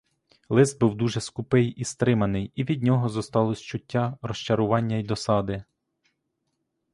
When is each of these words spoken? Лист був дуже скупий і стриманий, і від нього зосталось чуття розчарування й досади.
Лист 0.49 0.79
був 0.79 0.95
дуже 0.95 1.21
скупий 1.21 1.67
і 1.67 1.83
стриманий, 1.83 2.51
і 2.55 2.63
від 2.63 2.83
нього 2.83 3.09
зосталось 3.09 3.61
чуття 3.61 4.17
розчарування 4.21 4.95
й 4.97 5.03
досади. 5.03 5.63